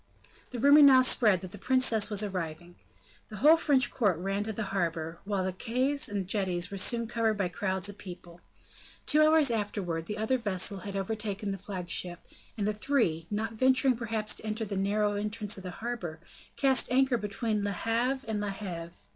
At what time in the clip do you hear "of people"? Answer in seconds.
7.87-8.41